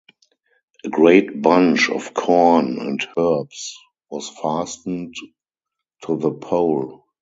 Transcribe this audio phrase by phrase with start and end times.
[0.83, 3.77] A great bunch of corn and herbs
[4.09, 5.13] was fastened
[6.05, 7.05] to the pole.